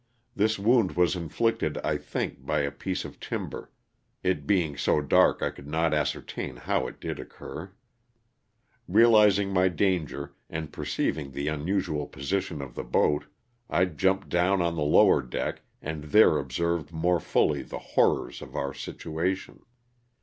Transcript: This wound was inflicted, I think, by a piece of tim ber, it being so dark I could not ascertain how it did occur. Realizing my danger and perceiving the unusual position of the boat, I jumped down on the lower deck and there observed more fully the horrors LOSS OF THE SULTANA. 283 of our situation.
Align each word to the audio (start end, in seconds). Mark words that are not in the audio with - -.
This 0.35 0.57
wound 0.57 0.93
was 0.97 1.15
inflicted, 1.15 1.77
I 1.83 1.95
think, 1.99 2.43
by 2.43 2.61
a 2.61 2.71
piece 2.71 3.05
of 3.05 3.19
tim 3.19 3.49
ber, 3.51 3.69
it 4.23 4.47
being 4.47 4.75
so 4.75 4.99
dark 4.99 5.43
I 5.43 5.51
could 5.51 5.67
not 5.67 5.93
ascertain 5.93 6.55
how 6.55 6.87
it 6.87 6.99
did 6.99 7.19
occur. 7.19 7.71
Realizing 8.87 9.53
my 9.53 9.67
danger 9.67 10.33
and 10.49 10.73
perceiving 10.73 11.33
the 11.33 11.47
unusual 11.49 12.07
position 12.07 12.63
of 12.63 12.73
the 12.73 12.83
boat, 12.83 13.25
I 13.69 13.85
jumped 13.85 14.29
down 14.29 14.59
on 14.59 14.75
the 14.75 14.81
lower 14.81 15.21
deck 15.21 15.61
and 15.83 16.05
there 16.05 16.39
observed 16.39 16.91
more 16.91 17.19
fully 17.19 17.61
the 17.61 17.77
horrors 17.77 18.41
LOSS 18.41 18.41
OF 18.41 18.51
THE 18.53 18.53
SULTANA. 18.53 18.53
283 18.53 18.59
of 18.59 18.65
our 18.65 18.73
situation. 19.53 19.65